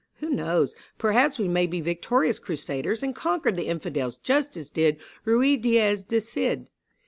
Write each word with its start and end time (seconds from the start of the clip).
Who 0.15 0.29
knows; 0.31 0.73
perhaps 0.97 1.37
we 1.37 1.47
may 1.47 1.67
be 1.67 1.79
victorious 1.79 2.39
crusaders 2.39 3.03
and 3.03 3.13
conquer 3.15 3.51
the 3.51 3.67
Infidels 3.67 4.17
just 4.17 4.57
as 4.57 4.71
did 4.71 4.97
Ruy 5.25 5.55
Diaz 5.57 6.05
the 6.05 6.21
Cid. 6.21 6.71